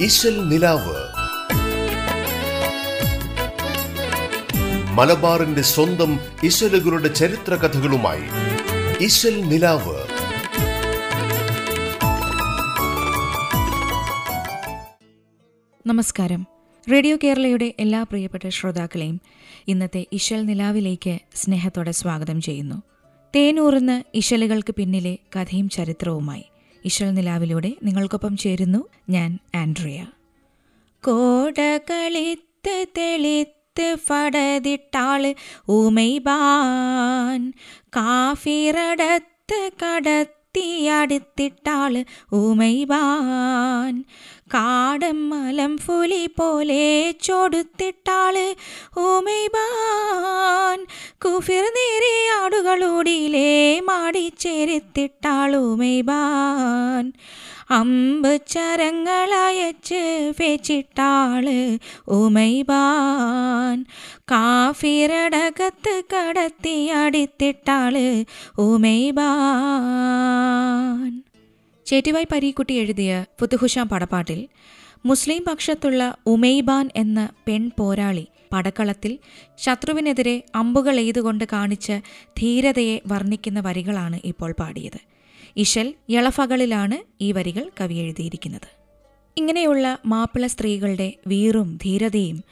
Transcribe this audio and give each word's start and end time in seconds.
ഇശൽ 0.00 0.48
നിലാവ്. 0.48 0.96
മലബാറിന്റെ 4.92 5.62
സ്വന്തം 5.62 6.20
ഇശലുകളുടെ 6.42 7.08
ചരിത്ര 7.08 7.54
കഥകളുമായി 7.54 8.22
ഇശൽ 9.00 9.40
നിലാവ്. 9.40 9.96
നമസ്കാരം. 15.86 16.46
റേഡിയോ 16.92 17.16
കേരളയുടെ 17.24 17.74
എല്ലാ 17.78 18.02
പ്രിയപ്പെട്ട 18.02 18.48
ശ്രോതാക്കളെയും 18.48 19.20
ഇന്നത്തെ 19.68 20.06
ഇശൽ 20.12 20.46
നിലാവിലേക്ക് 20.46 21.18
സ്നേഹത്തോടെ 21.34 21.90
സ്വാഗതം 21.90 22.40
ചെയ്യുന്നു. 22.40 22.82
തേനൂറിന്ന് 23.36 24.02
ഇശലുകൾക്ക് 24.14 24.74
പിന്നിലെ 24.74 25.18
കഥയും 25.36 25.68
ചരിത്രവുമായി 25.68 26.44
ഇശൽ 26.86 27.10
നിലാവിലൂടെ 27.10 27.76
നിങ്ങൾക്കൊപ്പം 27.82 28.36
ചേരുന്നു 28.36 28.80
ഞാൻ 29.08 29.38
ആൻഡ്രിയ. 29.54 29.98
കോടകളിത്ത് 31.04 32.86
തെളിത്ത് 32.98 33.96
ഫടതിട്ടാൾ 34.06 35.22
ഊമൈബാൻ 35.68 37.52
കാഫിറടത്ത് 37.96 39.60
കടത്തിയടുത്തിട്ടാൾ 40.56 41.94
ഉമൈബാൻ 42.32 43.94
കാടം 44.54 45.18
മലം 45.30 45.72
ഫുലി 45.78 46.26
പോലെ 46.36 46.86
ചൊടുത്തിട്ടാൾ 47.22 48.36
ഉമൈബാൻ 49.06 50.78
കുഫിർ 51.24 51.64
നേരെ 51.76 52.14
ആടുകളോടിയിലേ 52.38 53.50
മാടിച്ചേരുത്തിട്ടാൾ 53.80 55.52
ഊമൈബാൻ. 55.56 57.04
അമ്പ് 57.70 58.40
ചരങ്ങളയച്ച് 58.46 60.32
വെച്ചിട്ടാൾ 60.40 61.74
ഉമൈബാൻ. 62.08 63.86
കാഫിരടകത്ത് 64.20 66.02
കടത്തി 66.12 66.88
അടിത്തിട്ടാൾ 66.88 68.24
ഉമൈബാൻ. 68.58 71.22
ചേറ്റുവായ് 71.86 72.26
പരീക്കുട്ടി 72.32 72.74
എഴുതിയ 72.74 73.24
ഫുത്തുഹുഷാം 73.40 73.88
പടപ്പാട്ടിൽ 73.88 74.48
മുസ്ലിം 75.06 75.44
പക്ഷത്തുള്ള 75.48 76.14
ഉമൈബാൻ 76.26 76.90
എന്ന 76.96 77.28
പെൺ 77.48 77.70
പോരാളി 77.78 78.26
പടക്കളത്തിൽ 78.52 79.18
ശത്രുവിനെതിരെ 79.58 80.42
അമ്പുകൾ 80.54 81.00
എയ്തുകൊണ്ട് 81.00 81.44
കാണിച്ച 81.52 81.92
ധീരതയെ 82.38 83.00
വർണിക്കുന്ന 83.06 83.60
വരികളാണ് 83.60 84.20
ഇപ്പോൾ 84.24 84.54
പാടിയത്. 84.60 85.15
ഇശൽ 85.56 85.94
യളഫകളിലാണ് 86.10 86.96
ഈ 87.20 87.32
വരികൾ 87.32 87.70
കവി 87.80 87.94
എഴുതിയിരിക്കുന്നത്. 87.94 88.68
ഇങ്ങനെയുള്ള 89.36 89.98
മാപ്പിള 90.06 90.46
സ്ത്രീകളുടെ 90.46 91.12
വീറും 91.26 91.78
ധീരതയും 91.82 92.42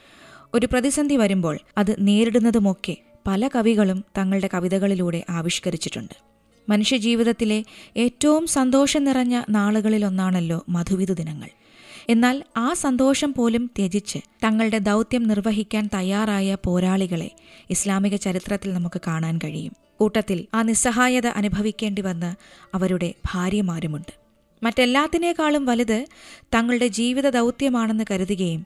ഒരു 0.53 0.65
പ്രതിസന്ധി 0.65 1.15
വരുമ്പോൾ 1.15 1.59
അത് 1.77 1.95
നേരിടുന്നതുമൊക്കെ 1.99 2.97
പല 3.27 3.47
കവികളും 3.47 4.03
തങ്ങളുടെ 4.17 4.49
കവിതകളിലൂടെ 4.53 5.25
ആവിഷ്കരിച്ചിട്ടുണ്ട്. 5.29 6.13
മനുഷ്യജീവിതത്തിലെ 6.69 7.63
ഏറ്റവും 7.97 8.47
സന്തോഷം 8.47 9.03
നിറഞ്ഞ 9.03 9.41
നാളുകളിലൊന്നാണല്ലോ 9.49 10.65
മധുവിധു 10.69 11.13
ദിനങ്ങൾ. 11.13 11.49
എന്നാൽ 12.09 12.43
ആ 12.57 12.73
സന്തോഷം 12.73 13.33
പോലും 13.33 13.65
ത്യജിച്ച് 13.77 14.19
തങ്ങളുടെ 14.43 14.77
ദൗത്യം 14.77 15.23
നിർവഹിക്കാൻ 15.23 15.89
തയ്യാറായ 15.93 16.57
പോരാളികളെ 16.65 17.31
ഇസ്ലാമിക 17.69 18.15
ചരിത്രത്തിൽ 18.15 18.73
നമുക്ക് 18.73 19.01
കാണാൻ 19.07 19.37
കഴിയും. 19.37 19.73
കൂട്ടത്തിൽ 19.99 20.45
ആ 20.53 20.61
നിസ്സഹായത 20.61 21.27
അനുഭവിക്കേണ്ടി 21.27 22.01
വന്ന 22.01 22.35
അവരുടെ 22.73 23.13
ഭാര്യമാരുമുണ്ട്. 23.33 24.13
മറ്റെല്ലാത്തിനേക്കാളും 24.63 25.65
വലുത് 25.65 26.05
തങ്ങളുടെ 26.55 26.87
ജീവിത 26.87 27.29
ദൗത്യമാണെന്ന് 27.29 28.03
കരുതുകയും 28.11 28.65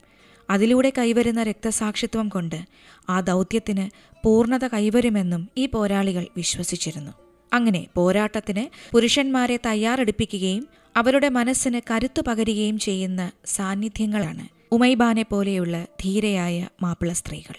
അതിലൂടെ 0.50 0.92
കൈവരുന്ന 0.98 1.42
രക്തസാക്ഷിത്വം 1.42 2.28
കൊണ്ട് 2.28 2.66
ആ 3.08 3.20
ദൗത്യത്തിന് 3.20 3.90
പൂർണത 4.24 4.66
കൈവരുമെന്നും 4.66 5.48
ഈ 5.56 5.66
പോരാളികൾ 5.66 6.26
വിശ്വസിച്ചിരുന്നു. 6.36 7.12
അങ്ങനെ 7.52 7.86
പോരാട്ടത്തിന് 7.94 8.92
പുരുഷന്മാരെ 8.92 9.60
തയ്യാറെടുപ്പിക്കുകയും 9.66 10.68
അവരുടെ 10.96 11.28
മനസ്സിന് 11.28 11.80
കരുത്തു 11.90 12.22
പകരുകയും 12.28 12.78
ചെയ്യുന്ന 12.78 13.30
സാന്നിധ്യങ്ങളാണ് 13.46 14.44
ഉമൈബാനെ 14.72 15.22
പോലെയുള്ള 15.22 15.86
ധീരയായ 16.02 16.68
മാപ്പിള 16.82 17.12
സ്ത്രീകൾ. 17.12 17.56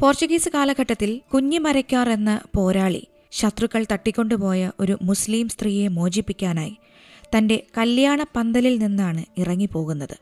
പോർച്ചുഗീസ് 0.00 0.48
കാലഘട്ടത്തിൽ 0.48 1.20
കുഞ്ഞിമരയ്ക്കാർ 1.34 2.08
എന്ന 2.10 2.40
പോരാളി 2.56 3.06
ശത്രുക്കൾ 3.30 3.86
തട്ടിക്കൊണ്ടുപോയ 3.92 4.70
ഒരു 4.80 4.98
മുസ്ലിം 5.02 5.48
സ്ത്രീയെ 5.48 5.88
മോചിപ്പിക്കാനായി 5.88 6.76
തന്റെ 7.36 7.66
കല്യാണ 7.78 8.22
പന്തലിൽ 8.36 8.78
നിന്നാണ് 8.78 9.24
ഇറങ്ങിപ്പോകുന്നത്. 9.38 10.16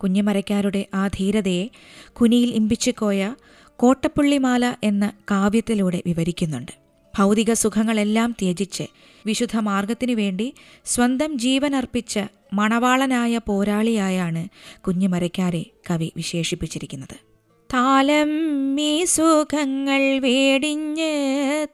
കുഞ്ഞിമരയ്ക്കാരുടെ 0.00 0.86
ആ 0.94 1.06
ധീരതയെ 1.06 1.70
കുനിയിൽ 2.12 2.50
ഇമ്പിച്ചുകോയ 2.50 3.34
കോട്ടപ്പുള്ളിമാല 3.76 4.74
എന്ന 4.82 5.12
കാവ്യത്തിലൂടെ 5.30 6.02
വിവരിക്കുന്നുണ്ട്. 6.06 6.81
ഭൗതിക 7.18 7.52
സുഖങ്ങളെല്ലാം 7.52 8.30
ത്യജിച്ച് 8.32 8.86
വിശുദ്ധ 9.26 9.56
മാർഗത്തിനു 9.56 10.12
വേണ്ടി 10.12 10.54
സ്വന്തം 10.84 11.38
ജീവനർപ്പിച്ച 11.38 12.18
മണവാളനായ 12.52 13.38
പോരാളിയായാണ് 13.38 14.48
കുഞ്ഞുമരയ്ക്കാരെ 14.80 15.62
കവി 15.90 16.12
വിശേഷിപ്പിച്ചിരിക്കുന്നത്. 16.16 17.31
താലം 17.74 18.30
മീ 18.74 19.04
സുഖങ്ങൾ 19.04 20.18
വേടിഞ്ഞ് 20.18 21.12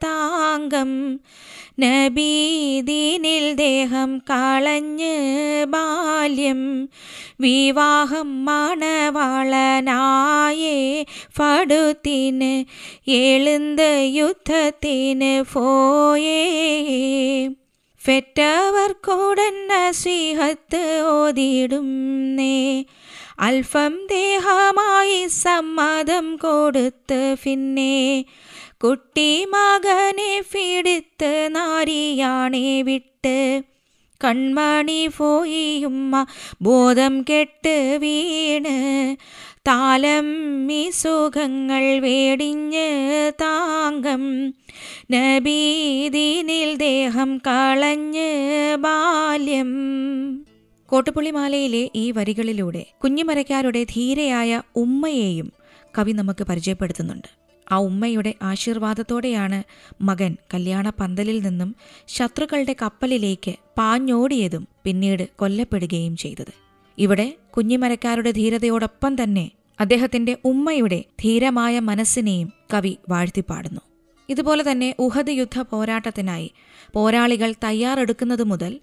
താങ്കം 0.04 1.20
നബീദീനിൽ 1.80 3.54
ദേഹം 3.54 4.18
കളഞ്ഞ് 4.18 5.64
ബാല്യം 5.64 6.88
വിവാഹം 7.40 8.44
മണവാളനായേ 8.44 11.04
ഫടുത്തിന് 11.36 12.64
എഴുന്ത 13.10 13.80
യുദ്ധത്തിന് 14.00 15.44
പോയേ. 15.54 17.48
ഫെറ്റവർക്കുടൻ 18.04 19.68
നസീഹത്ത് 19.68 21.00
ഓതിടുന്നേ. 21.04 22.84
അൽഫം 23.38 23.92
ദേഹമായി 24.06 25.26
സമ്മതം 25.26 26.36
കൊടുത്ത് 26.36 27.36
പിന്നെ 27.42 28.24
കുട്ടി 28.84 29.44
മകനെ 29.44 30.42
പിടിത്ത് 30.52 31.48
നാരിയാണെ 31.54 32.82
വിട്ട്. 32.82 33.62
കൺമണി 34.24 35.08
പോയിയുമ്മ 35.18 36.24
ബോധം 36.62 37.24
കെട്ട് 37.30 37.76
വീണ്. 38.00 38.76
താലം 39.68 40.28
ഈ 40.70 40.90
സുഖങ്ങൾ 40.90 42.00
വേടിഞ്ഞ് 42.00 42.88
താങ്കം 43.40 44.24
നബീദീനിൽ 45.12 46.76
ദേഹം 46.76 47.38
കളഞ്ഞ് 47.38 48.30
ബാല്യം. 48.76 49.72
കോട്ടുപുള്ളിമാലയിലെ 50.88 51.90
ഈ 51.94 52.10
വരികളിലൂടെ 52.10 52.86
കുഞ്ഞുമരക്കാരുടെ 53.04 53.84
ധീരയായ 53.84 54.62
ഉമ്മയെയും 54.76 55.52
കവി 55.98 56.12
നമുക്ക് 56.12 56.44
പരിചയപ്പെടുത്തുന്നുണ്ട്. 56.44 57.28
ആ 57.72 57.76
ഉമ്മയുടെ 57.78 58.34
ആശീർവാദത്തോടെയാണ് 58.42 59.62
മകൻ 60.00 60.36
കല്യാണ 60.54 60.90
പന്തലിൽ 61.00 61.38
നിന്നും 61.42 61.76
ശത്രുക്കളുടെ 62.08 62.76
കപ്പലിലേക്ക് 62.82 63.54
പാഞ്ഞോടിയതും 63.78 64.68
പിന്നീട് 64.84 65.28
കൊല്ലപ്പെടുകയും 65.36 66.16
ചെയ്തത്. 66.16 66.54
ഇവിടെ 66.98 67.36
കുഞ്ഞിമരക്കാരുടെ 67.56 68.30
ധീരതയോടൊപ്പം 68.30 69.22
തന്നെ 69.22 69.50
അദ്ദേഹത്തിന്റെ 69.80 70.36
ഉമ്മയുടെ 70.44 71.04
ധീരമായ 71.20 71.80
മനസ്സിനെയും 71.80 72.52
കവി 72.74 72.98
വാഴ്ത്തിപ്പാടുന്നു. 73.08 73.80
ഇതുപോലെ 74.28 74.70
തന്നെ 74.70 74.94
ഉഹദ് 74.98 75.30
യുദ്ധ 75.30 75.60
പോരാട്ടത്തിനായി 75.60 76.50
പോരാളികൾ 76.92 77.54
തയ്യാറെടുക്കുന്നത് 77.64 78.44
മുതൽ 78.44 78.80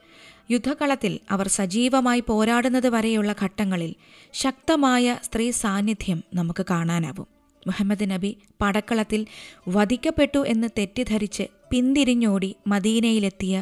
യുദ്ധകളത്തിൽ 0.50 1.20
അവർ 1.30 1.48
സജീവമായി 1.48 2.20
പോരാടുന്നത് 2.20 2.88
വരെയുള്ള 2.88 3.36
ഘട്ടങ്ങളിൽ 3.42 3.92
ശക്തമായ 4.34 5.18
സ്ത്രീ 5.24 5.52
സാന്നിധ്യം 5.52 6.24
നമുക്ക് 6.34 6.66
കാണാനാവും. 6.70 7.28
മുഹമ്മദ് 7.68 8.12
നബി 8.12 8.32
പടക്കളത്തിൽ 8.62 9.22
വധിക്കപ്പെട്ടു 9.68 10.46
എന്ന് 10.47 10.68
തെറ്റിദ്ധരിച്ച് 10.78 11.46
പിന്തിരിഞ്ഞോടി 11.70 12.56
മദീനയിലെത്തിയ 12.68 13.56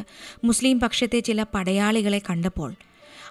മുസ്ലിം 0.44 0.78
പക്ഷത്തെ 0.78 1.20
ചില 1.20 1.42
പടയാളികളെ 1.54 2.22
കണ്ടപ്പോൾ 2.30 2.70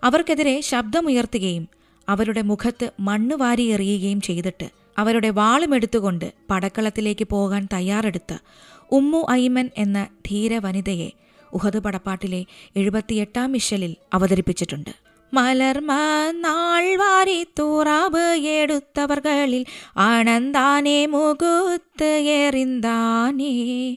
അവർക്കെതിരെ 0.04 0.62
ശബ്ദമുയർത്തുകയും 0.62 1.66
അവരുടെ 2.08 2.42
മുഖത്ത് 2.42 2.92
മണ്ണ് 3.00 3.36
വാരിയെറിയുകയും 3.36 4.22
ചെയ്തിട്ട് 4.22 4.68
അവരുടെ 4.98 5.30
വാളുമെടുത്തുകൊണ്ട് 5.30 6.34
പടക്കളത്തിലേക്ക് 6.50 7.28
പോകാൻ 7.28 7.68
തയ്യാറെടുത്ത 7.74 8.34
ഉമ്മു 8.92 9.26
ഐമൻ 9.32 9.70
എന്ന 9.78 10.00
ധീര 10.26 10.58
വനിതയെ 10.58 11.10
ഉഹദ് 11.54 11.80
പടപ്പാട്ടിലെ 11.80 12.46
എഴുപത്തിയെട്ടാം 12.76 13.52
മിഷലിൽ 13.52 13.96
അവതരിപ്പിച്ചിട്ടുണ്ട്. 14.14 14.90
മലർമാറി 15.34 17.46
തൂറാവ് 17.60 18.48
എടുത്തവർകളിൽ 18.48 19.66
ആനന്ദാനേ 19.98 21.06
മുകുത്ത് 21.06 22.24
എറിന്താനേ. 22.28 23.96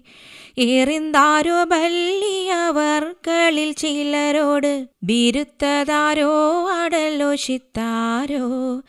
എറിന്താരോ 0.58 1.64
ബല്ലിയവർകളിൽ 1.64 3.73
ചിലരോട് 3.73 4.87
ബിരുത്തതാരോ 5.02 6.70
അടലോഷിത്താരോ 6.70 8.82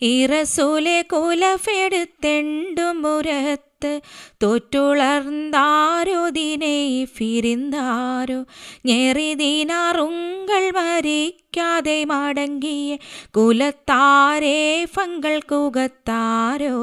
ഈ 0.00 0.26
മുരത്ത് 2.96 3.92
തോറ്റുളർന്നാരോ 4.42 4.42
തോറ്റുളർന്നാരോതിനെ 4.42 6.76
ഫിരിന്താരോ 7.14 8.44
ഞെറിതീനാറുങ്കൾ 8.86 10.70
മരിക്കാതെ 10.70 12.04
മടങ്ങിയ 12.04 12.96
കുലത്താരേ 13.36 14.84
ഫങ്കൾ 14.94 15.40
കുകത്താരോ 15.52 16.76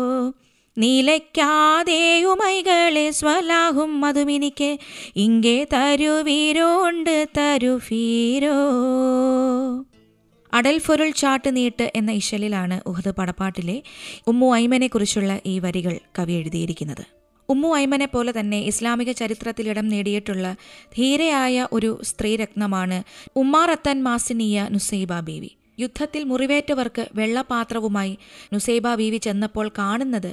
നിലയ്ക്കാതെ 0.78 2.26
ഉമൈകളെ 2.26 3.12
സ്വലാഹും 3.12 4.02
മധുമിനിക്ക് 4.02 4.78
ഇങ്ങേ 5.18 5.66
തരുവീരോണ്ട് 5.74 7.28
തരുഫീരോ 7.38 8.58
അടൽഫൊരുൾ 10.56 11.10
ചാട്ട് 11.10 11.56
നീട്ട് 11.56 11.92
എന്ന 11.96 12.12
ഇശലിലാണ് 12.12 12.81
ഉഹദ് 12.86 13.12
പടപ്പാട്ടിലെ 13.12 13.84
ഉമ്മു 14.28 14.56
ഐമനെക്കുറിച്ചുള്ള 14.56 15.40
ഈ 15.46 15.60
വരികൾ 15.60 16.00
കവി 16.19 16.34
എഴുതിയിരിക്കുന്നത്. 16.34 17.02
ഉമ്മു 17.50 17.75
ഐമനെ 17.78 18.06
പോലെ 18.06 18.34
തന്നെ 18.40 18.60
ഇസ്ലാമിക 18.60 19.12
ചരിത്രത്തിൽ 19.12 19.69
ഇടം 19.69 19.88
നേടിയിട്ടുള്ള 19.90 20.56
ധീരയായ 20.98 21.68
ഒരു 21.72 22.00
സ്ത്രീരത്നമാണ് 22.04 23.04
ഉമ്മാറത്തൻ 23.36 24.04
മാസിനിയ 24.04 24.68
നുസൈബ 24.72 25.19
ബീവി. 25.19 25.52
യുദ്ധത്തിൽ 25.80 26.24
മുറിവേറ്റവർക്ക് 26.24 27.06
വെള്ളപാത്രവുമായി 27.16 28.18
നുസൈബ 28.54 28.96
ബീവി 28.96 29.18
ചെന്നപ്പോൾ 29.18 29.72
കാണുന്നത് 29.78 30.31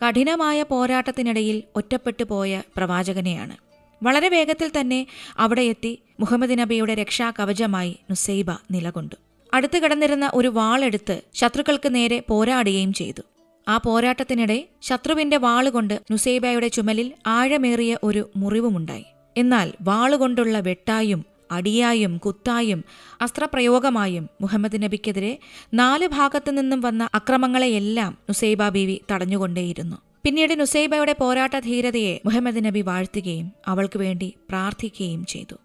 കഠിനമായ 0.00 0.62
പോരാട്ടത്തിനിടയിൽ 0.62 1.62
ഒറ്റപ്പെട്ടു 1.76 2.24
പോയ 2.24 2.62
പ്രവാചകനെയാണ്. 2.76 3.56
വളരെ 4.02 4.28
വേഗത്തിൽ 4.28 4.70
തന്നെ 4.80 5.06
അവിടെ 5.38 5.62
എത്തി 5.62 5.98
മുഹമ്മദ് 6.20 6.58
നബിയുടെ 6.58 6.94
രക്ഷാകവചമായി 6.94 7.96
നുസൈബ 8.10 8.50
നിലകൊണ്ടു. 8.70 9.16
അടുത്തു 9.54 9.78
കിടന്നിരുന്ന 9.78 10.30
ഒരു 10.34 10.48
വാളെടുത്ത് 10.48 11.22
ശത്രുക്കൾക്ക് 11.34 11.94
നേരെ 11.94 12.22
പോരാടുകയും 12.28 12.92
ചെയ്തു. 12.92 13.22
ആ 13.68 13.76
പോരാട്ടത്തിനിടെ 13.76 14.56
ശത്രുവിന്റെ 14.82 15.36
വാളുകൊണ്ട് 15.36 16.00
നുസൈബയുടെ 16.10 16.68
ചുമലിൽ 16.68 17.12
ആഴമേറിയ 17.26 17.98
ഒരു 18.02 18.30
മുറിവുമുണ്ടായി. 18.36 19.06
എന്നാൽ 19.36 19.72
വാളുകൊണ്ടുള്ള 19.82 20.60
വെട്ടായും 20.60 21.24
അടിയായും 21.50 22.12
കുത്തായും 22.16 22.84
അസ്ത്രപ്രയോഗമായും 23.20 24.30
മുഹമ്മദ് 24.40 24.82
നബിക്കെതിരെ 24.82 25.32
നാല് 25.74 26.06
ഭാഗത്തു 26.06 26.50
നിന്നും 26.50 26.80
വന്ന 26.80 27.08
അക്രമങ്ങളെയെല്ലാം 27.14 28.18
നുസൈബ 28.28 28.68
ബീവി 28.68 29.00
തടഞ്ഞുകൊണ്ടേയിരുന്നു. 29.12 29.96
പിന്നീട് 30.24 30.60
നുസൈബയുടെ 30.60 31.14
പോരാട്ട 31.20 31.58
ധീരതയെ 31.58 32.20
മുഹമ്മദ് 32.24 32.64
നബി 32.64 32.80
വാഴ്ത്തുകയും 32.80 33.52
അവൾക്ക് 33.66 33.98
വേണ്ടി 33.98 34.34
പ്രാർത്ഥിക്കുകയും 34.50 35.24
ചെയ്തു. 35.24 35.56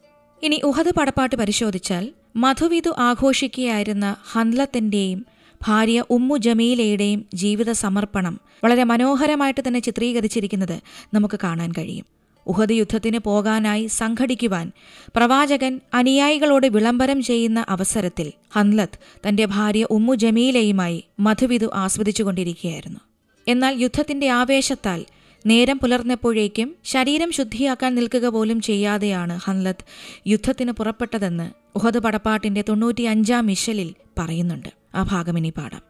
ഇനി 0.43 0.61
ഉഹദ് 0.63 0.95
പടപ്പാട്ട് 0.97 1.35
പരിശോധിച്ചാൽ 1.35 2.13
മധുവിധു 2.35 2.95
ആഘോഷിക്കുകയായിരുന്ന 2.97 4.15
ഹൻലത്തിന്റെയും 4.31 5.25
ഭാര്യ 5.67 6.03
ഉമ്മു 6.09 6.37
ജമീലയുടെയും 6.37 7.25
ജീവിത 7.33 7.71
സമർപ്പണം 7.71 8.39
വളരെ 8.63 8.83
മനോഹരമായിട്ട് 8.83 9.61
തന്നെ 9.67 9.79
ചിത്രീകരിച്ചിരിക്കുന്നത് 9.79 10.81
നമുക്ക് 11.13 11.39
കാണാൻ 11.43 11.71
കഴിയും. 11.71 12.05
ഉഹദ് 12.47 12.71
യുദ്ധത്തിന് 12.71 13.19
പോകാനായി 13.19 13.87
സംഘടിക്കുവാൻ 13.87 14.71
പ്രവാചകൻ 15.15 15.79
അനുയായികളോട് 15.93 16.67
വിളംബരം 16.67 17.21
ചെയ്യുന്ന 17.21 17.65
അവസരത്തിൽ 17.69 18.31
ഹൻലത്ത് 18.55 18.99
തന്റെ 19.27 19.45
ഭാര്യ 19.45 19.85
ഉമ്മു 19.89 20.15
ജമീലയുമായി 20.15 21.03
മധുവിധു 21.19 21.69
ആസ്വദിച്ചുകൊണ്ടിരിക്കുകയായിരുന്നു. 21.73 22.99
എന്നാൽ 23.47 23.75
യുദ്ധത്തിന്റെ 23.81 24.29
ആവേശത്താൽ 24.29 25.05
നേരം 25.45 25.79
പുലർന്നപ്പോഴേക്കും 25.79 26.75
ശരീരം 26.85 27.31
ശുദ്ധിയാക്കാൻ 27.31 27.95
നിൽക്കുക 27.95 28.27
പോലും 28.27 28.61
ചെയ്യാതെയാണ് 28.61 29.39
ഹൻലത്ത് 29.43 29.85
യുദ്ധത്തിന് 30.27 30.71
പുറപ്പെട്ടതെന്ന് 30.71 31.51
ഉഹദ് 31.75 31.99
പടപ്പാട്ടിന്റെ 31.99 32.63
തൊണ്ണൂറ്റിയഞ്ചാം 32.69 33.45
മിഷലിൽ 33.45 33.93
പറയുന്നുണ്ട്. 34.19 34.69
ആ 34.95 35.03
ഭാഗം 35.03 35.37
ഇനി 35.37 35.53
പാടാം. 35.57 35.81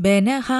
ബനഹ 0.00 0.52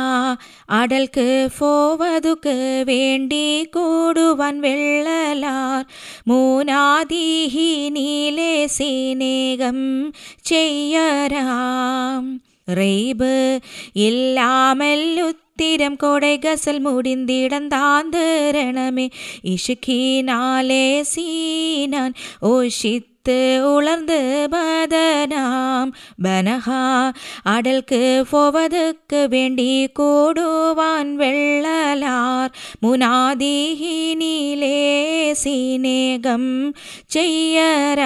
അടൽക്ക് 0.70 1.48
ഫോവതുക്ക് 1.56 2.84
വേണ്ടി 2.86 3.64
കൂടുവൻ 3.64 4.60
വെള്ളലാർ 4.60 5.84
മൂനാദീഹി 6.28 7.88
നീലെ 7.88 8.66
സേനേകം 8.66 10.12
ചെയ്യരാം. 10.44 12.40
റെയ്ബ് 12.76 13.60
ഇല്ലാമല്ലുത്തിരം 15.60 15.94
കൊടை 15.96 16.34
ഗസൽ 16.38 16.76
മുടിന്തിടം 16.78 17.64
താന്തരണമേ 17.68 19.06
ഇഷുഖീനാലെ 19.44 20.84
സീനാൻ 21.04 22.10
ഓഷിത്ത് 22.48 23.36
ഉളർந்து 23.70 24.18
ബദനാം 24.52 25.88
ബനഹ 26.24 26.66
അടൽക്ക് 27.46 28.00
ഫോവതുക്ക് 28.30 29.22
വേണ്ടി 29.34 29.68
കൂടുവാൻ 29.98 31.10
വെള്ളലാർ 31.18 32.48
മുനാദിഹിനിലേ 32.84 34.78
സീനേകം 35.42 36.46
ചെയ്യരാം 37.10 37.98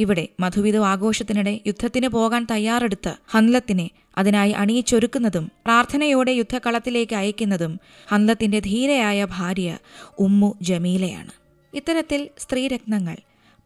ഇവിടെ 0.00 0.24
മധുവിധു 0.40 0.78
ആഘോഷത്തിനിടെ 0.78 1.60
യുദ്ധത്തിന് 1.66 2.08
പോകാൻ 2.08 2.42
തയ്യാറെടുത്ത് 2.50 3.12
ഹൻലത്തിനെ 3.30 3.86
അതിനായി 4.18 4.52
അണിയിച്ചൊരുക്കുന്നതും 4.52 5.44
പ്രാർത്ഥനയോടെ 5.66 6.32
യുദ്ധക്കളത്തിലേക്ക് 6.32 7.16
അയക്കുന്നതും 7.16 7.80
ഹൻലത്തിന്റെ 8.08 8.58
ധീരയായ 8.58 9.26
ഭാര്യ 9.30 9.70
ഉമ്മു 10.18 10.50
ജമീലയാണ്. 10.62 11.32
ഇത്തരത്തിൽ 11.72 12.28
സ്ത്രീരത്നങ്ങൾ 12.38 13.16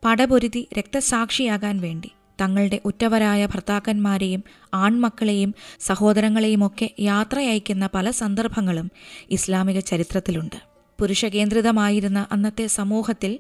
പടപൊരുതി 0.03 0.69
രക്തസാക്ഷിയാകാൻ 0.79 1.77
വേണ്ടി 1.81 2.11
തങ്ങളുടെ 2.41 2.79
ഉറ്റവരായ 2.85 3.43
ഭർത്താക്കന്മാരെയും 3.47 4.43
ആൺമക്കളെയും 4.75 5.51
സഹോദരങ്ങളെയുമൊക്കെ 5.81 6.89
യാത്രയയക്കുന്ന 7.01 7.85
പല 7.95 8.11
സന്ദർഭങ്ങളും 8.21 8.89
ഇസ്ലാമിക 9.31 9.79
ചരിത്രത്തിലുണ്ട്. 9.91 10.59
പുരുഷകേന്ദ്രിതമായിരുന്ന 10.99 12.27
അന്നത്തെ 12.33 12.67
സമൂഹത്തിൽ 12.79 13.33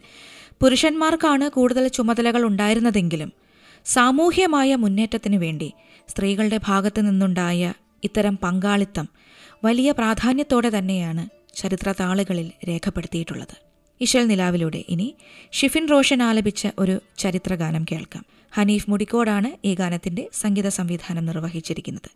പുരുഷന്മാർക്കാണ് 0.60 1.48
കൂടുതൽ 1.48 1.88
ചുമതലകൾ 1.88 2.42
ഉണ്ടായിരുന്നതെങ്കിലും 2.42 3.30
സാമൂഹ്യമായ 3.86 4.74
മുന്നേറ്റത്തിനു 4.74 5.38
വേണ്ടി 5.38 5.68
സ്ത്രീകളുടെ 6.08 6.60
ഭാഗത്തു 6.68 7.00
നിന്നുണ്ടായ 7.00 7.72
ഇത്തരം 8.04 8.38
പങ്കാളിത്തം 8.44 9.06
വലിയ 9.64 9.90
പ്രാധാന്യത്തോടെ 9.90 10.70
തന്നെയാണ് 10.78 11.24
ചരിത്ര 11.56 11.94
താളുകളിൽ 12.00 12.52
രേഖപ്പെടുത്തിയിട്ടുള്ളത്. 12.68 13.54
ഇശൽ 14.00 14.26
നിലാവിലൂടെ 14.26 14.84
ഇനി 14.88 15.14
ഷിഫിൻ 15.52 15.88
റോഷൻ 15.88 16.22
ആലപിച്ച 16.22 16.68
ഒരു 16.78 17.00
ചരിത്രഗാനം 17.18 17.84
കേൾക്കാം. 17.92 18.24
ഹനീഫ് 18.52 18.90
മുടിക്കോടാണ് 18.90 19.50
ഈ 19.64 19.74
ഗാനത്തിന്റെ 19.74 20.28
സംഗീത 20.42 20.68
സംവിധാനം 20.68 21.26
നിർവഹിച്ചിരിക്കുന്നത്. 21.26 22.10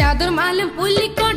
ചതുർമാലും 0.00 0.68
പുല്ലിക്കോട്ട 0.78 1.31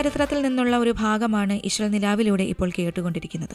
ചരിത്രത്തിൽ 0.00 0.38
നിന്നുള്ള 0.42 0.74
ഒരു 0.78 0.92
ഭാഗമാണ് 0.98 1.54
ഇശ്രൽ 1.68 1.88
നിലാവിലൂടെ 1.88 2.44
ഇപ്പോൾ 2.52 2.68
കേട്ടുകൊണ്ടിരിക്കുന്നത്. 2.78 3.54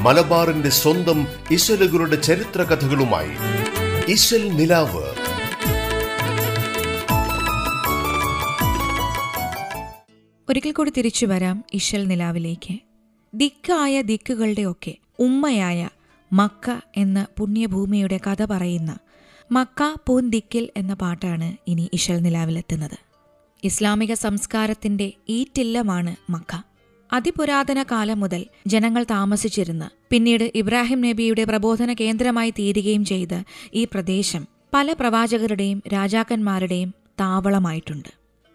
മലബാറിന്റെ 0.00 0.68
സ്വന്തം 0.68 1.26
ഇശലുകളുടെ 1.50 2.16
ചരിത്ര 2.16 2.62
കഥകളുമായി 2.62 3.28
നിലാവ്. 4.48 5.02
ഒരിക്കൽ 10.50 10.72
കൂടി 10.72 10.92
തിരിച്ചു 10.96 11.26
വരാം 11.26 11.64
ഇശൽ 11.72 12.04
നിലാവിലേക്ക്. 12.04 12.78
ദിക്കായ 13.34 14.02
ദിക്കുകളുടെ 14.02 14.62
ഒക്കെ 14.62 14.96
ഉമ്മയായ 15.18 15.88
മക്ക 16.32 16.80
എന്ന 16.96 17.26
പുണ്യഭൂമിയുടെ 17.38 18.20
കഥ 18.26 18.44
പറയുന്ന 18.44 18.98
മക്ക 19.52 19.94
പൂൻ 20.06 20.30
ദിക്കിൽ 20.30 20.70
എന്ന 20.76 20.94
പാട്ടാണ് 20.94 21.56
ഇനി 21.68 21.90
ഇശൽ 21.92 22.18
നിലാവിലെത്തുന്നത്. 22.18 22.98
ഇസ്ലാമിക 23.64 24.14
സംസ്കാരത്തിന്റെ 24.14 25.12
ഈറ്റില്ലമാണ് 25.28 26.16
മക്ക. 26.30 26.69
അതിപുരാതന 27.12 27.82
കാലം 27.82 28.20
മുതൽ 28.20 28.46
ജനങ്ങൾ 28.66 29.02
താമസിച്ചിരുന്ന. 29.02 29.90
പിന്നീട് 30.10 30.52
ഇബ്രാഹിം 30.54 31.00
നബിയുടെ 31.00 31.44
പ്രബോധന 31.44 31.92
കേന്ദ്രമായി 31.92 32.50
തീരുകയും 32.50 33.04
ചെയ്ത 33.04 33.42
ഈ 33.74 33.84
പ്രദേശം 33.84 34.46
പല 34.74 34.92
പ്രവാചകരുടെയും 34.92 35.82
രാജാക്കന്മാരുടെയും 35.92 36.94
താവളമായിട്ടുണ്ട്. 37.20 38.08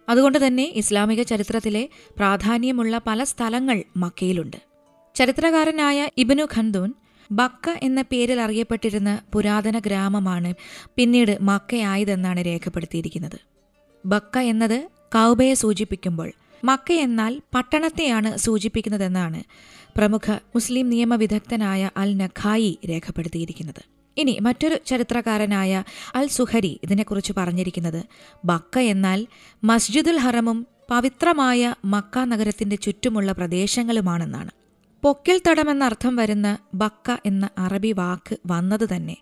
അതുകൊണ്ട് 0.10 0.48
തന്നെ 0.48 0.72
ഇസ്ലാമിക 0.76 1.22
ചരിത്രത്തിലെ 1.22 1.90
പ്രാധാന്യമുള്ള 2.18 3.02
പല 3.08 3.24
സ്ഥലങ്ങൾ 3.24 3.84
മക്കയിലുണ്ട്. 3.98 4.58
ചരിത്രകാരനായ 5.16 6.10
ഇബനു 6.18 6.44
ഖന്ദൂൻ 6.44 6.94
ബക്ക 7.32 7.70
എന്ന 7.84 8.02
പേരിൽ 8.02 8.42
അറിയപ്പെട്ടിരുന്ന 8.42 9.22
പുരാതന 9.34 9.80
ഗ്രാമമാണ് 9.80 10.54
പിന്നീട് 10.96 11.38
മക്കയായതെന്നാണ് 11.42 12.46
രേഖപ്പെടുത്തിയിരിക്കുന്നത്. 12.46 13.40
ബക്ക 14.06 14.38
എന്നത് 14.38 14.88
കൗബയെ 15.14 15.54
സൂചിപ്പിക്കുമ്പോൾ 15.54 16.32
മക്ക 16.66 16.92
എന്നാൽ 17.06 17.42
പട്ടണത്തെയാണ് 17.56 18.38
സൂചിപ്പിക്കുന്നതെന്നാണ് 18.38 19.44
പ്രമുഖ 19.98 20.32
മുസ്ലിം 20.56 20.90
നിയമവിദഗ്ധനായ 20.90 21.90
അൽ 21.98 22.18
നഖായി 22.18 22.72
രേഖപ്പെടുത്തിയിരിക്കുന്നത്. 22.90 23.82
ഇനി 24.18 24.34
മറ്റൊരു 24.42 24.76
ചരിത്രകാരനായ 24.86 25.84
അൽ 26.16 26.28
സുഹരി 26.28 26.80
ഇതിനെക്കുറിച്ച് 26.84 27.34
പറഞ്ഞിരിക്കുന്നത് 27.38 28.02
ബക്ക 28.46 28.80
എന്നാൽ 28.80 29.28
മസ്ജിദുൽ 29.64 30.18
ഹറമും 30.18 30.68
പവിത്രമായ 30.92 31.74
മക്ക 31.86 32.20
നഗരത്തിന്റെ 32.20 32.76
ചുറ്റുമുള്ള 32.76 33.32
പ്രദേശങ്ങളുമാണെന്നാണ്. 33.32 34.52
പൊക്കിൽ 35.04 35.42
തടമെന്നർത്ഥം 35.48 36.16
വരുന്ന 36.16 36.58
ബക്ക 36.74 37.18
എന്ന 37.26 37.50
അറബി 37.58 37.92
വാക്ക് 37.92 38.36
വന്നത് 38.48 38.86
തന്നെ 38.96 39.18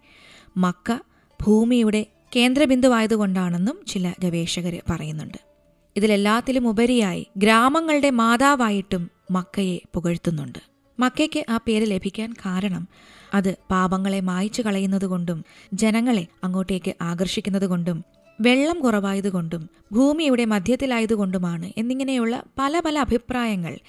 മക്ക 0.58 0.98
ഭൂമിയുടെ 1.40 2.06
കേന്ദ്രബിന്ദുവായതുകൊണ്ടാണെന്നും 2.36 3.80
ചില 3.88 4.14
ഗവേഷകർ 4.24 4.76
പറയുന്നുണ്ട്. 4.90 5.53
ഇതിലെല്ലാത്തിലും 5.96 6.68
ഉപരിയായി 6.68 7.28
ഗ്രാമങ്ങളുടെ 7.38 8.10
മാതാവായിട്ടും 8.10 9.10
മക്കയെ 9.32 9.82
പുകഴ്ത്തുന്നുണ്ട്. 9.94 10.60
മക്കയ്ക്ക് 11.00 11.46
ആ 11.50 11.58
പേര് 11.58 11.92
ലഭിക്കാൻ 11.92 12.34
കാരണം 12.34 12.88
അത് 13.34 13.56
പാപങ്ങളെ 13.72 14.20
മായ്ച്ചു 14.20 14.62
കളയുന്നതുകൊണ്ടും 14.62 15.46
ജനങ്ങളെ 15.74 16.28
അങ്ങോട്ടേക്ക് 16.44 16.94
ആകർഷിക്കുന്നതുകൊണ്ടും 17.02 18.04
വെള്ളം 18.42 18.80
കുറവായതുകൊണ്ടും 18.80 19.70
ഭൂമിയുടെ 19.92 20.46
മധ്യത്തിലായതുകൊണ്ടുമാണ് 20.46 21.72
എന്നിങ്ങനെയുള്ള 21.78 22.44
പല 22.60 22.80
പല 22.80 23.00
അഭിപ്രായങ്ങൾ 23.00 23.80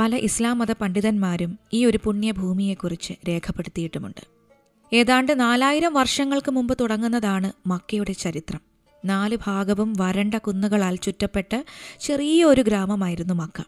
പല 0.00 0.16
ഇസ്ലാം 0.16 0.58
മത 0.58 0.72
പണ്ഡിതന്മാരും 0.72 1.58
ഈ 1.72 1.84
ഒരു 1.84 1.98
പുണ്യഭൂമിയെക്കുറിച്ച് 2.04 3.12
രേഖപ്പെടുത്തിയിട്ടുമുണ്ട്. 3.28 4.22
ഏതാണ്ട് 4.92 5.40
നാലായിരം 5.40 5.94
വർഷങ്ങൾക്ക് 5.94 6.50
മുമ്പ് 6.50 6.78
തുടങ്ങുന്നതാണ് 6.80 7.52
മക്കയുടെ 7.66 8.12
ചരിത്രം. 8.12 8.71
നാല് 9.04 9.38
ഭാഗവും 9.46 9.94
വരണ്ട 10.00 10.34
കുന്നുകളാൽ 10.34 10.96
ചുറ്റപ്പെട്ട 10.96 11.62
ചെറിയൊരു 12.00 12.62
ഗ്രാമമായിരുന്നു 12.62 13.34
മക്ക. 13.34 13.62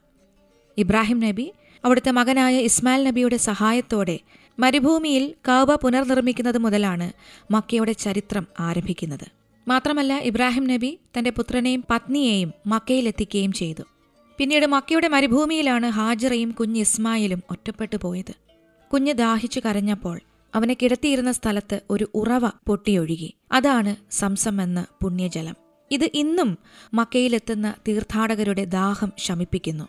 ഇബ്രാഹിം 0.79 1.21
നബി 1.21 1.53
അവിടുത്തെ 1.85 2.11
മകനായ 2.11 2.59
ഇസ്മായിൽ 2.59 3.05
നബിയുടെ 3.05 3.37
സഹായത്തോടെ 3.37 4.19
മരുഭൂമിയിൽ 4.59 5.35
കാവ 5.49 5.75
പുനർനിർമ്മിക്കുന്നത് 5.75 6.59
മുതലാണ് 6.59 7.13
മക്കയുടെ 7.51 7.93
ചരിത്രം 7.93 8.47
ആരംഭിക്കുന്നത്. 8.61 9.27
മാത്രമല്ല 9.69 10.19
ഇബ്രാഹിം 10.19 10.67
നബി 10.67 10.99
തന്റെ 11.19 11.31
പുത്രനെയും 11.31 11.85
പത്നിയെയും 11.91 12.53
മക്കയിലെത്തിക്കുകയും 12.67 13.53
ചെയ്തു. 13.53 13.83
പിന്നീട് 14.39 14.67
മക്കയുടെ 14.67 15.09
മരുഭൂമിയിലാണ് 15.09 15.87
ഹാജിറയും 15.87 16.51
കുഞ്ഞ് 16.51 16.81
ഇസ്മായിലും 16.81 17.43
ഒറ്റപ്പെട്ടു 17.51 17.97
പോയത്. 17.97 18.35
കുഞ്ഞ് 18.93 19.13
ദാഹിച്ചു 19.13 19.61
കരഞ്ഞപ്പോൾ 19.61 20.21
അവനെ 20.55 20.77
കിടത്തിയിരുന്ന 20.83 21.33
സ്ഥലത്ത് 21.33 21.81
ഒരു 21.91 22.11
ഉറവ 22.15 22.49
പൊട്ടിയൊഴുകി. 22.49 23.35
അതാണ് 23.53 23.97
സംസം 24.11 24.63
എന്ന 24.63 24.87
പുണ്യജലം. 25.03 25.55
ഇത് 25.91 26.11
ഇന്നും 26.15 26.59
മക്കയിലെത്തുന്ന 26.95 27.75
തീർത്ഥാടകരുടെ 27.89 28.65
ദാഹം 28.65 29.13
ശമിപ്പിക്കുന്നു. 29.19 29.89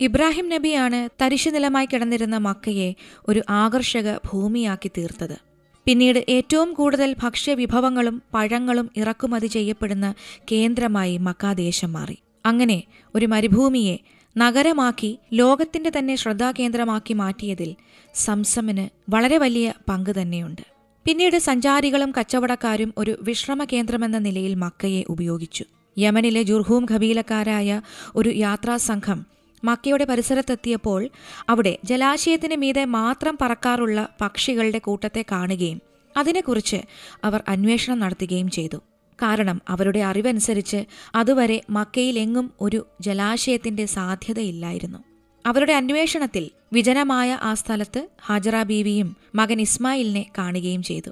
ഇബ്രാഹിം 0.00 0.48
നബിയാണ് 0.48 1.08
തരിശുനിലമായി 1.22 1.86
കിടന്നിരുന്ന 1.86 2.36
മക്കയെ 2.36 2.94
ഒരു 3.28 3.42
ആകർഷക 3.50 4.16
ഭൂമിയാക്കി 4.16 4.90
തീർത്തത്. 4.98 5.36
പിന്നീട് 5.84 6.24
ഏറ്റവും 6.28 6.74
കൂടുതൽ 6.74 7.16
ഭക്ഷ്യവിഭവങ്ങളും 7.22 8.22
പഴങ്ങളും 8.34 8.90
ഇറക്കുമതി 8.96 9.46
ചെയ്യപ്പെടുന്ന 9.46 10.14
കേന്ദ്രമായി 10.52 11.16
മക്കാദേശം 11.18 11.92
മാറി. 11.92 12.18
അങ്ങനെ 12.46 12.82
ഒരു 13.14 13.26
മരുഭൂമിയെ 13.26 13.96
നഗരമാക്കി 14.36 15.18
ലോകത്തിന്റെ 15.32 15.92
തന്നെ 15.98 16.16
ശ്രദ്ധാകേന്ദ്രമാക്കി 16.16 17.14
മാറ്റിയതിൽ 17.14 17.76
സംസമിന് 18.14 18.88
വളരെ 19.10 19.38
വലിയ 19.38 19.72
പങ്ക് 19.88 20.10
തന്നെയുണ്ട്. 20.22 20.62
പിന്നീട് 21.04 21.38
സഞ്ചാരികളും 21.38 22.12
കച്ചവടക്കാരും 22.20 22.94
ഒരു 22.98 23.18
വിശ്രമ 23.22 23.64
കേന്ദ്രമെന്ന 23.64 24.18
നിലയിൽ 24.18 24.54
മക്കയെ 24.54 25.04
ഉപയോഗിച്ചു. 25.08 25.64
യമനിലെ 25.98 26.42
ജുർഹൂം 26.42 26.86
ഖബീലക്കാരായ 26.90 27.82
ഒരു 28.16 28.28
യാത്രാ 28.28 28.76
സംഘം 28.76 29.26
മക്കയുടെ 29.64 30.04
പരിസരത്തെത്തിയപ്പോൾ 30.04 31.08
അവിടെ 31.48 31.78
ജലാശയത്തിന് 31.84 32.56
മീതെ 32.56 32.84
മാത്രം 32.84 33.38
പറക്കാറുള്ള 33.40 34.08
പക്ഷികളുടെ 34.20 34.78
കൂട്ടത്തെ 34.78 35.24
കാണുകയും 35.32 35.80
അതിനെക്കുറിച്ച് 36.16 36.76
അവർ 37.24 37.42
അന്വേഷണം 37.48 37.98
നടത്തുകയും 37.98 38.50
ചെയ്തു. 38.50 38.76
കാരണം 39.22 39.60
അവരുടെ 39.68 40.00
അറിവനുസരിച്ച് 40.00 40.84
അതുവരെ 41.14 41.60
മക്കയിലെങ്ങും 41.70 42.50
ഒരു 42.60 42.86
ജലാശയത്തിന്റെ 43.00 43.86
സാധ്യതയില്ലായിരുന്നു. 43.86 45.09
അവരുടെ 45.46 45.72
അന്വേഷണത്തിൽ 45.72 46.50
വിജനമായ 46.72 47.38
ആ 47.42 47.54
സ്ഥലത്ത് 47.54 48.08
ഹാജറ 48.26 48.62
ബീവിയും 48.62 49.16
മകൻ 49.34 49.60
ഇസ്മായിലിനെ 49.60 50.26
കാണുകയും 50.38 50.82
ചെയ്തു. 50.82 51.10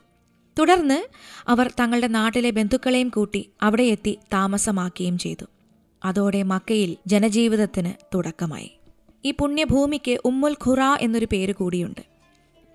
തുടർന്ന് 0.58 1.08
അവർ 1.49 1.73
തങ്ങളുടെ 1.80 2.06
നാട്ടിലെ 2.06 2.50
ബന്ധുക്കളെയും 2.50 3.08
കൂട്ടി 3.08 3.50
അവിടെ 3.62 3.82
എത്തി 3.82 4.18
താമസമാക്കുകയും 4.32 5.18
ചെയ്തു. 5.18 5.44
അതോടെ 6.04 6.42
മക്കയിൽ 6.42 6.97
ജനജീവിതത്തിന് 7.06 8.16
തുടക്കമായി. 8.16 8.70
ഈ 9.25 9.30
പുണ്യഭൂമിക്ക് 9.30 10.18
ഉമ്മുൽ 10.25 10.56
ഖുറ 10.66 10.80
എന്നൊരു 10.80 11.26
പേര് 11.32 11.54
കൂടിയുണ്ട്. 11.54 12.00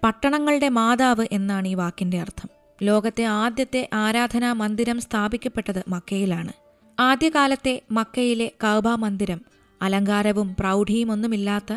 പട്ടണങ്ങളുടെ 0.03 0.69
മാതാവ് 0.69 1.27
എന്നാണ് 1.31 1.67
ഈ 1.67 1.73
വാക്കിന്റെ 1.73 2.19
അർത്ഥം. 2.19 2.49
ലോകത്തെ 2.83 3.23
ആദ്യത്തെ 3.23 3.89
ആരാധനാ 3.93 4.53
മന്ദിരം 4.53 5.01
സ്ഥാപിക്കപ്പെട്ടത് 5.01 5.83
മക്കയിലാണ്. 5.87 6.53
ആദ്യകാലത്തെ 6.99 7.81
മക്കയിലെ 7.91 8.51
കൗബ 8.63 8.87
മന്ദിരം 8.87 9.52
അലങ്കാരവും 9.83 10.55
പ്രൗഢിയുമൊന്നുമില്ലാത്ത 10.59 11.73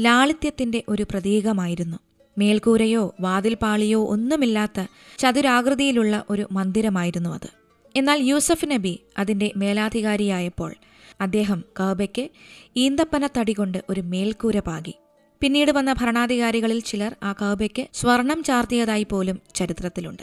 ലാളിത്യത്തിന്റെ 0.00 0.82
ഒരു 0.88 1.02
പ്രതീകമായിരുന്നു. 1.02 1.96
മേൽക്കൂരയോ 2.38 3.14
വാതിൽപാളിയോ 3.20 4.04
ഒന്നുമില്ലാത്ത 4.04 4.86
ചതുരാകൃതിയിലുള്ള 5.18 6.24
ഒരു 6.30 6.48
മന്ദിരമായിരുന്നു 6.52 7.30
അത്. 7.30 7.50
എന്നാൽ 7.96 8.20
യൂസഫ് 8.22 8.66
നബി 8.70 9.00
അതിന്റെ 9.18 9.52
മേലാധികാരിയായപ്പോൾ 9.56 10.74
അദ്ദേഹം 11.20 11.64
കഅബയ്ക്ക് 11.80 12.30
ഈന്തപ്പന 12.76 13.28
തടി 13.38 13.52
കൊണ്ട് 13.52 13.78
ഒരു 13.90 14.00
മേൽക്കൂര 14.00 14.58
പാകി. 14.58 14.94
പിന്നീട് 15.40 15.70
വന്ന 15.70 15.92
ഭരണാധികാരികളിൽ 15.92 16.80
ചിലർ 16.80 17.16
ആ 17.22 17.32
കഅബയ്ക്ക് 17.32 17.86
സ്വർണം 17.92 18.42
ചാർത്തിയതായി 18.42 19.06
പോലും 19.10 19.40
ചരിത്രത്തിലുണ്ട്. 19.54 20.22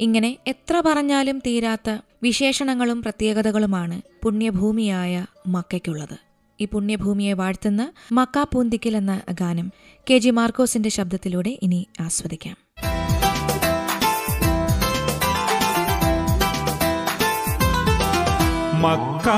ഇങ്ങനെ 0.00 0.38
എത്ര 0.46 0.82
പറഞ്ഞാലും 0.86 1.38
തീരാത്ത 1.38 1.98
വിശേഷണങ്ങളും 2.22 3.02
പ്രത്യേകതകളുമാണ് 3.02 4.02
പുണ്യഭൂമിയായ 4.22 5.26
മക്കയ്ക്കുള്ളത്. 5.46 6.25
ഈ 6.60 6.64
പുണ്യഭൂമിയെ 6.64 7.32
വാഴ്ത്തുന്ന 7.32 7.92
മക്ക 8.12 8.42
പൂന്തിക്കൽ 8.42 8.96
എന്ന 8.96 9.20
ഗാനം 9.30 9.72
കെ 10.10 10.18
ജി 10.18 10.30
മാർക്കോസിന്റെ 10.30 10.88
ശബ്ദത്തിലൂടെ 10.88 11.58
ഇനി 11.62 11.86
ആസ്വദിക്കാം. 12.00 12.56
മക്ക 18.82 19.28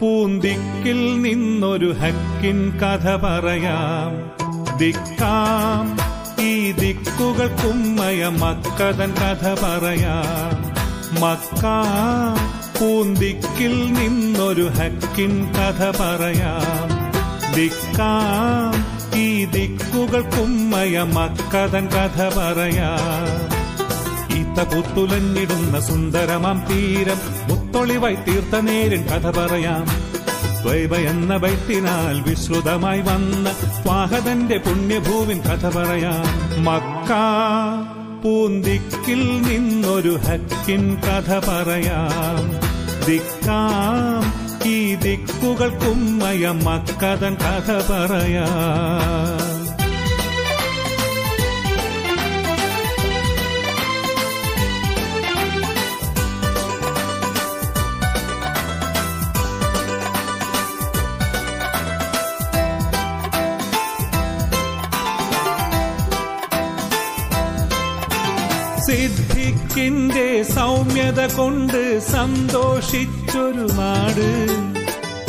പൂന്തിക്കിൽ 0.00 1.22
നിന്നൊരു 1.22 1.92
ഹക്കിൻ 1.92 2.78
കഥ 2.78 3.16
പറയാം. 3.16 4.38
ദിക്കാം 4.78 5.96
ഈ 6.44 6.72
ദിക്കുകൾക്കുമ്മയ 6.72 8.26
മക്കതൻ 8.26 9.10
കഥ 9.12 9.64
പറയാം. 9.64 10.68
മക്ക 11.20 11.64
പൂന്തിക്കിൽ 12.80 13.92
നിന്നൊരു 13.92 14.62
ഹക്കിൻ 14.62 15.46
കഥ 15.52 15.84
പറയാം. 16.00 16.88
ദിക്കാം 17.54 18.98
ഈ 19.20 19.44
ദിക്കുകൾ 19.44 20.20
കുമ്മയ 20.20 21.02
മക്കഥൻ 21.02 21.86
കഥ 21.86 22.38
പറയാം. 22.38 23.68
ഈത്ത 24.38 24.62
പുത്തുലഞ്ഞിടുന്ന 24.62 25.80
സുന്ദരമാം 25.80 26.62
തീരം 26.70 27.16
മുത്തൊളിവായി 27.48 28.14
തീർത്ത 28.14 28.60
നേരിൻ 28.60 29.02
കഥ 29.02 29.26
പറയാം. 29.26 29.84
ദ്വൈവ 30.62 30.94
എന്ന 30.94 31.36
വൈത്തിനാൽ 31.36 32.30
വിശ്രുതമായി 32.30 33.00
വന്ന 33.00 33.52
സ്വാഹതന്റെ 33.82 34.58
പുണ്യഭൂവിൻ 34.58 35.38
കഥ 35.38 35.78
പറയാം. 35.78 36.64
മക്ക 36.64 37.12
പൂന്തിക്കിൽ 38.24 39.42
നിന്നൊരു 39.42 40.18
ഹക്കിൻ 40.26 40.94
കഥ 40.94 41.32
പറയാം. 41.48 42.67
ദിക്കാം 43.08 44.24
ഈ 44.66 44.78
ദിക്കുകൾക്കുമ്മയ 45.04 46.44
മക്കതൻ 46.66 47.36
കഥ 47.44 47.68
പറയാം 47.90 49.47
സിദ്ധിക്കിന്റെ 69.78 70.42
സൗമ്യത 70.42 71.36
കൊണ്ട് 71.36 72.00
സന്തോഷിച്ചൊരു 72.00 73.68
നാട്. 73.74 74.30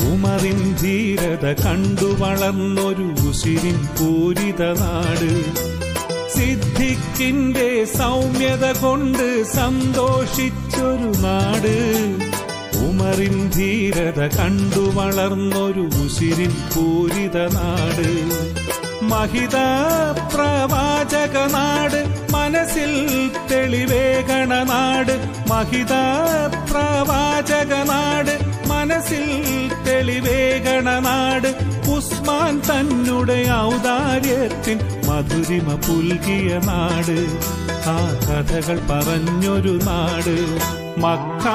ഉമറിൻ 0.04 0.76
ധീരത 0.82 1.54
കണ്ടു 1.64 2.06
വളർന്നൊരു 2.06 3.30
ഉസിരിൻ 3.30 3.88
പൂരിത 4.00 4.62
നാട്. 4.62 5.46
സിദ്ധിക്കിന്റെ 6.38 7.86
സൗമ്യത 7.86 8.78
കൊണ്ട് 8.78 9.44
സന്തോഷിച്ചൊരു 9.44 11.12
നാട്. 11.20 11.78
ഉമറിൻ 12.78 13.50
ധീരത 13.50 14.28
കണ്ടു 14.38 14.80
വളർന്നൊരു 14.80 15.90
ഉസിരിൻ 16.06 16.52
പൂരിത 16.76 17.38
നാട്. 17.54 18.59
മഹിത 19.10 19.56
പ്രവാചക 20.34 21.38
നാട് 21.38 22.28
മനസ്സിൽ 22.32 22.92
തെളിവേകണ 23.52 24.64
നാട് 24.64 25.30
മഹിത 25.50 25.94
പ്രവാചക 26.72 27.74
നാട് 27.74 28.40
മനസ്സിൽ 28.68 29.26
തെളിവേകണ 29.88 31.00
നാട് 31.00 31.48
ഉസ്മാൻ 31.90 32.60
തന്നെ 32.60 33.54
ഔദാര്യത്തിൻ 33.54 34.80
മധുരിമ 35.08 35.76
പുൽകിയ 35.76 36.62
നാട്. 36.66 37.28
ആ 37.90 37.98
കഥകൾ 38.28 38.80
പറഞ്ഞൊരു 38.90 39.80
നാട്. 39.84 40.60
മക്ക 41.00 41.46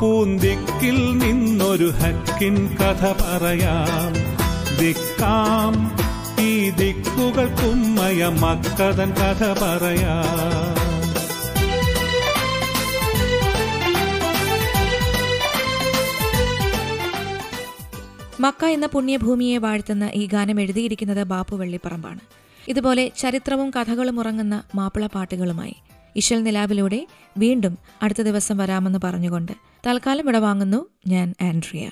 പൂന്തിക്കിൽ 0.00 1.18
നിന്നൊരു 1.18 1.92
ഹക്കിൻ 1.96 2.76
കഥ 2.76 3.04
പറയാം. 3.04 4.12
ദിക്കാം 4.78 6.00
ഈ 6.80 6.92
ദിക്കുകൾക്കുമ്മയ 6.92 8.28
മക്കതൻ 8.28 9.10
കഥ 9.10 9.42
പറയാ. 9.52 10.14
മക്ക 18.40 18.64
എന്ന 18.64 18.86
പുണ്യഭൂമിയെ 18.86 19.58
വാഴ്ത്തുന്ന 19.58 20.10
ഈ 20.14 20.26
ഗാനം 20.26 20.60
എഴുതിയിരിക്കുന്നത് 20.60 21.22
ബാപ്പു 21.24 21.56
വെള്ളിപ്പറമ്പാണ്. 21.56 22.20
ഇതുപോലെ 22.68 23.10
ചരിത്രവും 23.18 23.70
കഥകളും 23.70 24.20
ഉറങ്ങുന്ന 24.20 24.62
മാപ്പിള 24.74 25.06
പാട്ടുകളുമായി 25.06 25.76
ഇശൽ 26.16 26.42
നിലാവിലൂടെ 26.42 27.06
വീണ്ടും 27.38 27.78
അടുത്ത 28.02 28.22
ദിവസം 28.22 28.56
വരാമെന്ന് 28.56 28.98
പറഞ്ഞുകൊണ്ട് 29.04 29.52
തൽക്കാലം 29.86 30.20
ഇവിടെ 30.20 30.38
വാങ്ങുന്നു 30.38 30.86
ഞാൻ 31.06 31.34
ആൻഡ്രിയ. 31.42 31.90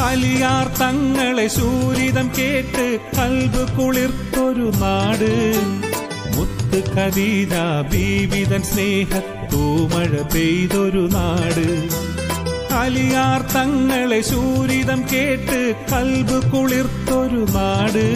അലിയാർ 0.00 0.66
തങ്ങളെ 0.78 1.48
ശൂരിതം 1.48 2.30
കേട്ട് 2.38 2.98
കൽബ് 3.18 3.78
കുളിർത്തൊരു 3.78 4.72
നാട്. 4.78 5.54
മുത്ത് 6.36 6.80
കവിത 6.96 7.54
ബീവിതൻ 7.92 8.62
സ്നേഹത്തൂമഴ 8.62 10.22
പെയ്തൊരു 10.34 11.08
നാട്. 11.12 11.66
അലിയാർ 12.74 13.40
തങ്ങളെ 13.52 14.20
ശൂരിതം 14.20 15.04
കേട്ട് 15.12 15.74
കൽബ് 15.92 16.52
കുളിർത്തൊരു 16.52 17.46
നാട്. 17.50 18.06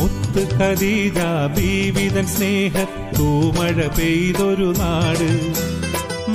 മുത്ത് 0.00 0.48
കവിത 0.58 1.20
ബീവിതൻ 1.56 2.26
സ്നേഹത്തൂമഴ 2.26 3.86
പെയ്തൊരു 3.98 4.74
നാട്. 4.78 5.50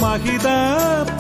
മഹിത 0.02 0.48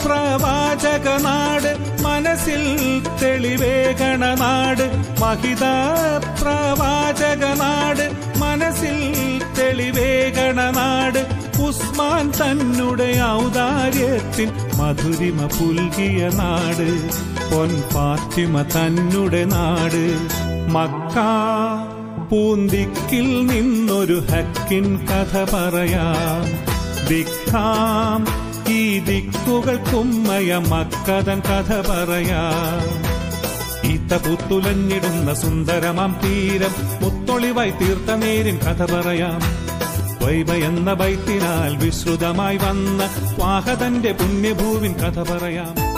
പ്രവാചക 0.05 1.09
നാട് 1.21 2.03
മനസ്സിൽ 2.03 3.01
തെളിവേകണ 3.21 4.33
നാട് 4.33 4.83
മഹിത 5.21 5.63
പ്രവാചക 6.41 7.45
നാട് 7.45 8.11
മനസ്സിൽ 8.37 9.13
തെളിവേകണ 9.59 10.69
നാട് 10.69 11.45
ഉസ്മാൻ 11.61 12.31
തന്നെ 12.31 13.23
ഔദാര്യത്തിൽ 13.31 14.51
മധുരിമ 14.77 15.45
പുൽകിയ 15.45 16.27
നാട്. 16.27 16.89
പൊൻ 17.55 17.83
പാത്തിമ 17.95 18.61
തന്നെ 18.61 19.43
നാട്. 19.43 20.17
മക്ക 20.71 21.15
പൂന്തിക്കിൽ 22.31 23.45
നിന്നൊരു 23.45 24.23
ഹക്കിൻ 24.31 24.97
കഥ 24.97 25.55
പറയാം. 25.55 26.75
ദിക്കാം 27.07 28.44
ദിക്കുകൾക്കുമ്മയ 28.99 30.55
മക്കതൻ 30.55 31.39
കഥ 31.39 31.91
പറയാ. 31.91 32.51
ഈത്ത 33.83 34.13
പുത്തുലഞ്ഞിടുന്ന 34.13 35.33
സുന്ദരമാം 35.33 36.19
തീരം 36.23 36.71
മുത്തൊളിവായി 37.01 37.69
തീർത്ത 37.69 38.11
നേരിൻ 38.11 38.57
കഥ 38.57 38.93
പറയാം. 38.93 39.41
വൈബ 40.25 40.51
എന്ന 40.51 40.91
വൈത്തിനാൽ 40.91 41.77
വിശ്രുതമായി 41.77 42.57
വന്ന 42.57 43.09
വാഹതന്റെ 43.39 44.11
പുണ്യഭൂവിൻ 44.11 44.93
കഥ 44.93 45.19
പറയാം. 45.19 45.95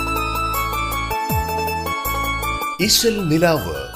ഇശൽ 2.86 3.28
നിലാവ്. 3.28 3.88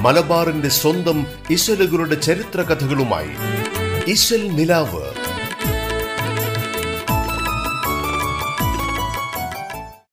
മലബാറിന്റെ 0.00 0.68
സ്വന്തം 0.68 1.26
ഇശലുകളുടെ 1.50 2.14
ചരിത്ര 2.14 2.62
കഥകളുമായി 2.62 3.30
ഇശൽ 4.06 4.48
നിലാവ്. 4.48 5.03